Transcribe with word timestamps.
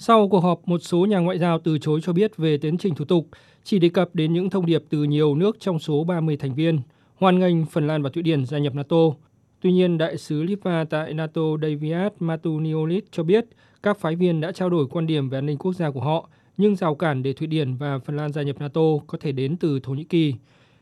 Sau 0.00 0.28
cuộc 0.28 0.40
họp, 0.40 0.68
một 0.68 0.78
số 0.78 1.06
nhà 1.06 1.18
ngoại 1.18 1.38
giao 1.38 1.58
từ 1.58 1.78
chối 1.78 2.00
cho 2.02 2.12
biết 2.12 2.36
về 2.36 2.58
tiến 2.58 2.78
trình 2.78 2.94
thủ 2.94 3.04
tục, 3.04 3.28
chỉ 3.64 3.78
đề 3.78 3.88
cập 3.88 4.14
đến 4.14 4.32
những 4.32 4.50
thông 4.50 4.66
điệp 4.66 4.84
từ 4.88 5.04
nhiều 5.04 5.34
nước 5.34 5.56
trong 5.60 5.78
số 5.78 6.04
30 6.04 6.36
thành 6.36 6.54
viên, 6.54 6.80
hoan 7.16 7.38
nghênh 7.38 7.66
Phần 7.66 7.86
Lan 7.86 8.02
và 8.02 8.10
Thụy 8.10 8.22
Điển 8.22 8.46
gia 8.46 8.58
nhập 8.58 8.74
NATO. 8.74 8.96
Tuy 9.60 9.72
nhiên, 9.72 9.98
đại 9.98 10.16
sứ 10.16 10.42
Litva 10.42 10.84
tại 10.84 11.14
NATO 11.14 11.42
Daviad 11.62 12.12
Matuniolis 12.18 13.04
cho 13.10 13.22
biết 13.22 13.44
các 13.82 13.98
phái 13.98 14.16
viên 14.16 14.40
đã 14.40 14.52
trao 14.52 14.70
đổi 14.70 14.86
quan 14.90 15.06
điểm 15.06 15.28
về 15.28 15.38
an 15.38 15.46
ninh 15.46 15.58
quốc 15.58 15.72
gia 15.72 15.90
của 15.90 16.00
họ, 16.00 16.28
nhưng 16.56 16.76
rào 16.76 16.94
cản 16.94 17.22
để 17.22 17.32
Thụy 17.32 17.46
Điển 17.46 17.74
và 17.74 17.98
Phần 17.98 18.16
Lan 18.16 18.32
gia 18.32 18.42
nhập 18.42 18.56
NATO 18.60 18.82
có 19.06 19.18
thể 19.20 19.32
đến 19.32 19.56
từ 19.56 19.80
Thổ 19.80 19.92
Nhĩ 19.92 20.04
Kỳ. 20.04 20.34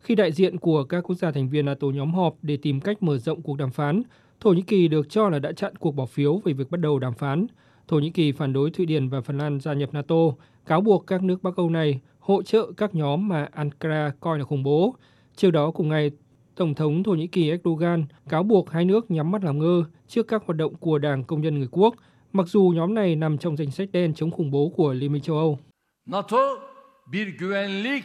Khi 0.00 0.14
đại 0.14 0.32
diện 0.32 0.58
của 0.58 0.84
các 0.84 1.00
quốc 1.00 1.16
gia 1.16 1.30
thành 1.30 1.48
viên 1.48 1.66
NATO 1.66 1.86
nhóm 1.86 2.14
họp 2.14 2.36
để 2.42 2.56
tìm 2.56 2.80
cách 2.80 3.02
mở 3.02 3.18
rộng 3.18 3.42
cuộc 3.42 3.56
đàm 3.56 3.70
phán, 3.70 4.02
Thổ 4.40 4.52
Nhĩ 4.52 4.62
Kỳ 4.62 4.88
được 4.88 5.10
cho 5.10 5.28
là 5.28 5.38
đã 5.38 5.52
chặn 5.52 5.76
cuộc 5.76 5.94
bỏ 5.94 6.06
phiếu 6.06 6.40
về 6.44 6.52
việc 6.52 6.70
bắt 6.70 6.80
đầu 6.80 6.98
đàm 6.98 7.14
phán. 7.14 7.46
Thổ 7.90 7.98
Nhĩ 7.98 8.10
Kỳ 8.10 8.32
phản 8.32 8.52
đối 8.52 8.70
Thụy 8.70 8.86
Điển 8.86 9.08
và 9.08 9.20
Phần 9.20 9.38
Lan 9.38 9.60
gia 9.60 9.72
nhập 9.72 9.90
NATO, 9.92 10.16
cáo 10.66 10.80
buộc 10.80 11.06
các 11.06 11.22
nước 11.22 11.42
Bắc 11.42 11.56
Âu 11.56 11.70
này 11.70 12.00
hỗ 12.18 12.42
trợ 12.42 12.72
các 12.76 12.94
nhóm 12.94 13.28
mà 13.28 13.48
Ankara 13.52 14.12
coi 14.20 14.38
là 14.38 14.44
khủng 14.44 14.62
bố. 14.62 14.94
Trước 15.36 15.50
đó 15.50 15.70
cùng 15.70 15.88
ngày, 15.88 16.10
Tổng 16.54 16.74
thống 16.74 17.02
Thổ 17.02 17.12
Nhĩ 17.12 17.26
Kỳ 17.26 17.50
Erdogan 17.50 18.04
cáo 18.28 18.42
buộc 18.42 18.70
hai 18.70 18.84
nước 18.84 19.10
nhắm 19.10 19.30
mắt 19.30 19.44
làm 19.44 19.58
ngơ 19.58 19.84
trước 20.08 20.28
các 20.28 20.42
hoạt 20.46 20.56
động 20.56 20.74
của 20.74 20.98
Đảng 20.98 21.24
Công 21.24 21.40
nhân 21.40 21.58
Người 21.58 21.68
Quốc, 21.70 21.94
mặc 22.32 22.48
dù 22.48 22.72
nhóm 22.74 22.94
này 22.94 23.16
nằm 23.16 23.38
trong 23.38 23.56
danh 23.56 23.70
sách 23.70 23.88
đen 23.92 24.14
chống 24.14 24.30
khủng 24.30 24.50
bố 24.50 24.72
của 24.76 24.92
Liên 24.92 25.12
minh 25.12 25.22
châu 25.22 25.36
Âu. 25.36 25.58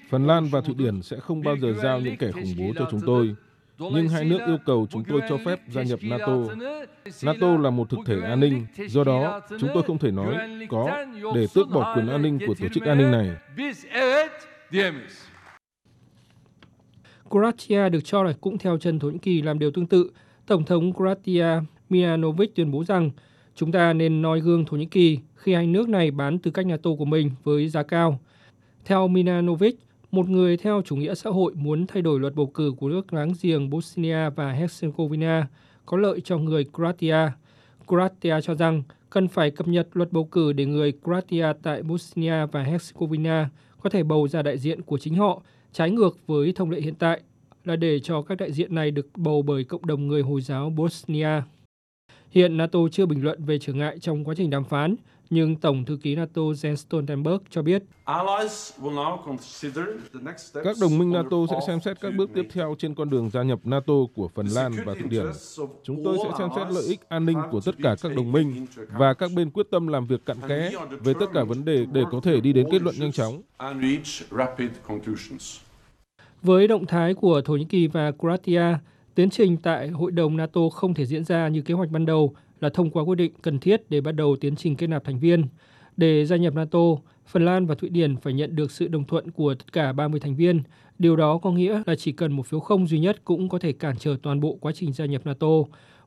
Phần 0.10 0.28
Lan 0.28 0.46
và 0.52 0.62
Thụy 0.62 0.76
Điển 0.78 1.02
sẽ 1.02 1.20
không 1.20 1.42
bao 1.42 1.58
giờ 1.58 1.74
giao 1.84 2.00
những 2.00 2.18
kẻ 2.18 2.32
khủng 2.32 2.54
bố 2.58 2.74
cho 2.76 2.88
chúng 2.92 3.02
tôi, 3.06 3.36
nhưng 3.80 4.10
hai 4.10 4.26
nước 4.26 4.40
yêu 4.48 4.58
cầu 4.66 4.88
chúng 4.90 5.04
tôi 5.04 5.22
cho 5.30 5.38
phép 5.46 5.60
gia 5.70 5.84
nhập 5.84 6.00
NATO. 6.02 6.38
NATO 7.24 7.58
là 7.58 7.70
một 7.70 7.90
thực 7.90 8.00
thể 8.06 8.22
an 8.22 8.40
ninh, 8.40 8.66
do 8.88 9.04
đó 9.04 9.42
chúng 9.60 9.70
tôi 9.74 9.84
không 9.84 9.98
thể 9.98 10.12
nói 10.12 10.36
có 10.70 11.06
để 11.36 11.48
tước 11.54 11.70
bỏ 11.70 11.96
quyền 11.96 12.08
an 12.08 12.22
ninh 12.22 12.40
của 12.48 12.54
tổ 12.60 12.68
chức 12.74 12.84
an 12.84 12.98
ninh 12.98 13.12
này. 13.12 13.32
Croatia 17.30 17.90
được 17.90 18.00
cho 18.04 18.24
là 18.24 18.34
cũng 18.42 18.58
theo 18.58 18.78
chân 18.78 19.00
Thổ 19.00 19.10
Nhĩ 19.10 19.18
Kỳ 19.18 19.42
làm 19.42 19.60
điều 19.60 19.72
tương 19.72 19.88
tự. 19.88 20.12
Tổng 20.46 20.66
thống 20.66 20.94
Croatia 20.94 21.48
Milanovic 21.90 22.56
tuyên 22.56 22.72
bố 22.72 22.84
rằng 22.84 23.12
chúng 23.56 23.72
ta 23.72 23.94
nên 23.94 24.22
noi 24.22 24.40
gương 24.40 24.66
Thổ 24.66 24.78
Nhĩ 24.78 24.86
Kỳ 24.86 25.20
khi 25.36 25.54
hai 25.54 25.68
nước 25.68 25.90
này 25.90 26.12
bán 26.12 26.40
tư 26.40 26.52
cách 26.52 26.66
NATO 26.66 26.90
của 26.98 27.06
mình 27.06 27.32
với 27.44 27.68
giá 27.70 27.84
cao. 27.84 28.20
Theo 28.86 29.08
Milanovic, 29.08 29.76
một 30.16 30.30
người 30.30 30.58
theo 30.58 30.82
chủ 30.86 30.96
nghĩa 30.96 31.16
xã 31.16 31.30
hội 31.30 31.54
muốn 31.56 31.88
thay 31.88 32.02
đổi 32.02 32.20
luật 32.20 32.36
bầu 32.36 32.48
cử 32.48 32.74
của 32.78 32.90
nước 32.90 33.14
láng 33.14 33.34
giềng 33.42 33.70
Bosnia 33.70 34.30
và 34.30 34.54
Herzegovina 34.54 35.44
có 35.86 35.98
lợi 35.98 36.22
cho 36.22 36.38
người 36.38 36.66
Croatia. 36.74 37.18
Croatia 37.88 38.42
cho 38.42 38.56
rằng 38.56 38.84
cần 39.10 39.28
phải 39.28 39.52
cập 39.52 39.68
nhật 39.68 39.88
luật 39.94 40.12
bầu 40.12 40.24
cử 40.24 40.54
để 40.54 40.66
người 40.66 40.94
Croatia 41.04 41.48
tại 41.64 41.84
Bosnia 41.84 42.46
và 42.46 42.64
Herzegovina 42.64 43.46
có 43.82 43.90
thể 43.90 44.04
bầu 44.04 44.28
ra 44.28 44.42
đại 44.42 44.58
diện 44.58 44.82
của 44.82 44.98
chính 44.98 45.16
họ, 45.16 45.42
trái 45.72 45.92
ngược 45.92 46.18
với 46.28 46.54
thông 46.54 46.72
lệ 46.72 46.82
hiện 46.82 46.96
tại 46.96 47.22
là 47.66 47.76
để 47.76 48.00
cho 48.00 48.22
các 48.22 48.36
đại 48.38 48.52
diện 48.52 48.76
này 48.76 48.92
được 48.92 49.08
bầu 49.18 49.42
bởi 49.42 49.64
cộng 49.64 49.86
đồng 49.86 50.08
người 50.08 50.22
Hồi 50.22 50.42
giáo 50.42 50.70
Bosnia. 50.70 51.42
Hiện 52.36 52.58
NATO 52.58 52.80
chưa 52.92 53.06
bình 53.06 53.24
luận 53.24 53.46
về 53.46 53.60
trở 53.60 53.74
ngại 53.74 54.00
trong 54.00 54.24
quá 54.24 54.36
trình 54.38 54.50
đàm 54.50 54.64
phán, 54.64 54.96
nhưng 55.30 55.56
Tổng 55.56 55.86
thư 55.86 55.98
ký 56.02 56.16
NATO 56.16 56.42
Jens 56.42 56.76
Stoltenberg 56.76 57.44
cho 57.50 57.62
biết 57.62 57.84
các 60.64 60.76
đồng 60.82 60.98
minh 60.98 61.12
NATO 61.12 61.38
sẽ 61.52 61.60
xem 61.68 61.80
xét 61.80 62.02
các 62.02 62.14
bước 62.18 62.30
tiếp 62.34 62.48
theo 62.54 62.76
trên 62.80 62.96
con 62.96 63.10
đường 63.10 63.30
gia 63.30 63.44
nhập 63.44 63.60
NATO 63.64 63.94
của 64.16 64.28
Phần 64.28 64.48
Lan 64.48 64.72
và 64.86 64.94
Thụy 64.94 65.10
Điển. 65.10 65.26
Chúng 65.84 66.04
tôi 66.04 66.18
sẽ 66.24 66.30
xem 66.38 66.50
xét 66.56 66.68
lợi 66.72 66.84
ích 66.84 67.00
an 67.10 67.26
ninh 67.26 67.38
của 67.52 67.60
tất 67.66 67.76
cả 67.84 67.96
các 68.02 68.16
đồng 68.16 68.32
minh 68.32 68.66
và 68.98 69.14
các 69.14 69.32
bên 69.36 69.50
quyết 69.50 69.68
tâm 69.72 69.88
làm 69.88 70.06
việc 70.06 70.26
cặn 70.26 70.38
kẽ 70.48 70.72
về 71.00 71.14
tất 71.20 71.26
cả 71.34 71.44
vấn 71.44 71.66
đề 71.66 71.86
để 71.92 72.04
có 72.12 72.20
thể 72.24 72.40
đi 72.40 72.54
đến 72.54 72.68
kết 72.72 72.82
luận 72.82 72.96
nhanh 73.00 73.12
chóng. 73.12 73.42
Với 76.42 76.68
động 76.68 76.86
thái 76.86 77.14
của 77.14 77.42
Thổ 77.42 77.56
Nhĩ 77.56 77.66
Kỳ 77.66 77.88
và 77.88 78.12
Croatia, 78.12 78.78
tiến 79.16 79.30
trình 79.30 79.58
tại 79.58 79.88
Hội 79.88 80.12
đồng 80.12 80.38
NATO 80.38 80.70
không 80.70 80.94
thể 80.94 81.06
diễn 81.06 81.24
ra 81.24 81.48
như 81.48 81.62
kế 81.62 81.74
hoạch 81.74 81.92
ban 81.92 82.06
đầu 82.06 82.36
là 82.60 82.70
thông 82.70 82.90
qua 82.90 83.04
quyết 83.04 83.16
định 83.16 83.34
cần 83.42 83.60
thiết 83.60 83.90
để 83.90 84.02
bắt 84.02 84.12
đầu 84.12 84.36
tiến 84.36 84.56
trình 84.56 84.76
kết 84.76 84.88
nạp 84.88 85.04
thành 85.04 85.20
viên. 85.20 85.46
Để 85.98 86.26
gia 86.26 86.36
nhập 86.36 86.54
NATO, 86.56 86.80
Phần 87.28 87.46
Lan 87.46 87.66
và 87.66 87.76
Thụy 87.76 87.90
Điển 87.90 88.18
phải 88.18 88.34
nhận 88.34 88.56
được 88.56 88.72
sự 88.72 88.88
đồng 88.88 89.04
thuận 89.04 89.32
của 89.32 89.56
tất 89.56 89.74
cả 89.74 89.94
30 89.94 90.20
thành 90.20 90.36
viên. 90.36 90.64
Điều 91.00 91.16
đó 91.16 91.38
có 91.38 91.52
nghĩa 91.52 91.84
là 91.86 91.96
chỉ 91.96 92.12
cần 92.12 92.32
một 92.32 92.48
phiếu 92.48 92.60
không 92.60 92.88
duy 92.88 93.00
nhất 93.00 93.22
cũng 93.26 93.50
có 93.50 93.60
thể 93.60 93.72
cản 93.72 93.96
trở 93.98 94.18
toàn 94.22 94.40
bộ 94.40 94.58
quá 94.62 94.72
trình 94.76 94.94
gia 94.94 95.06
nhập 95.06 95.26
NATO, 95.26 95.48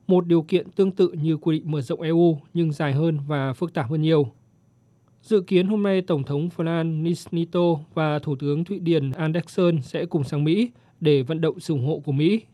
một 0.07 0.27
điều 0.27 0.41
kiện 0.41 0.71
tương 0.71 0.91
tự 0.91 1.11
như 1.11 1.37
quy 1.37 1.59
định 1.59 1.71
mở 1.71 1.81
rộng 1.81 2.01
EU 2.01 2.39
nhưng 2.53 2.71
dài 2.71 2.93
hơn 2.93 3.19
và 3.27 3.53
phức 3.53 3.73
tạp 3.73 3.89
hơn 3.89 4.01
nhiều. 4.01 4.31
Dự 5.21 5.41
kiến 5.41 5.67
hôm 5.67 5.83
nay 5.83 6.01
Tổng 6.01 6.23
thống 6.23 6.49
Phần 6.49 6.65
Lan 6.65 7.03
Nisnito 7.03 7.75
và 7.93 8.19
Thủ 8.19 8.35
tướng 8.35 8.63
Thụy 8.63 8.79
Điển 8.79 9.11
Andersson 9.11 9.81
sẽ 9.81 10.05
cùng 10.05 10.23
sang 10.23 10.43
Mỹ 10.43 10.71
để 10.99 11.21
vận 11.21 11.41
động 11.41 11.59
sự 11.59 11.73
ủng 11.73 11.85
hộ 11.85 11.99
của 12.05 12.11
Mỹ 12.11 12.41